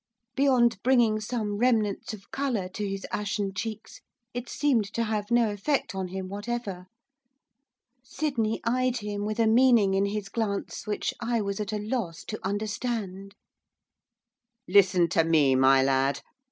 [0.35, 4.01] Beyond bringing some remnants of colour to his ashen cheeks
[4.33, 6.87] it seemed to have no effect on him whatever.
[8.01, 12.23] Sydney eyed him with a meaning in his glance which I was at a loss
[12.29, 13.35] to understand.
[14.67, 16.21] 'Listen to me, my lad.